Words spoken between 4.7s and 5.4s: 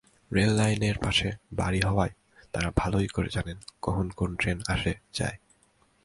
আসে-যায়।